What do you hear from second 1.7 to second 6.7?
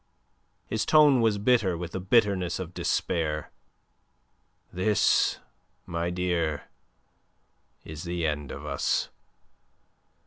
with the bitterness of despair. "This, my dear,